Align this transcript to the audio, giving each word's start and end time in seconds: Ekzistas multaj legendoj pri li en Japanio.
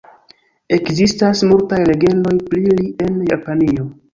Ekzistas 0.77 1.43
multaj 1.51 1.81
legendoj 1.91 2.35
pri 2.49 2.65
li 2.81 2.89
en 3.09 3.21
Japanio. 3.31 3.91